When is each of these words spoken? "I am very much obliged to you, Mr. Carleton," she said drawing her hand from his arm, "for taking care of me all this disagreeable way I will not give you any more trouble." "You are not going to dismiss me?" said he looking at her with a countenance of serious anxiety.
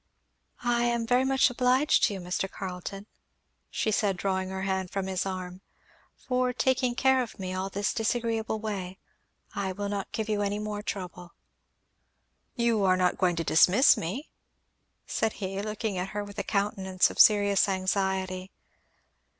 "I 0.63 0.85
am 0.85 1.05
very 1.05 1.23
much 1.25 1.51
obliged 1.51 2.05
to 2.05 2.15
you, 2.15 2.19
Mr. 2.19 2.49
Carleton," 2.49 3.05
she 3.69 3.91
said 3.91 4.17
drawing 4.17 4.49
her 4.49 4.63
hand 4.63 4.89
from 4.89 5.05
his 5.05 5.27
arm, 5.27 5.61
"for 6.15 6.51
taking 6.53 6.95
care 6.95 7.21
of 7.21 7.37
me 7.37 7.53
all 7.53 7.69
this 7.69 7.93
disagreeable 7.93 8.59
way 8.59 8.97
I 9.53 9.73
will 9.73 9.89
not 9.89 10.11
give 10.11 10.27
you 10.27 10.41
any 10.41 10.57
more 10.57 10.81
trouble." 10.81 11.33
"You 12.55 12.83
are 12.83 12.97
not 12.97 13.19
going 13.19 13.35
to 13.35 13.43
dismiss 13.43 13.95
me?" 13.95 14.31
said 15.05 15.33
he 15.33 15.61
looking 15.61 15.99
at 15.99 16.09
her 16.17 16.23
with 16.23 16.39
a 16.39 16.43
countenance 16.43 17.11
of 17.11 17.19
serious 17.19 17.69
anxiety. 17.69 18.49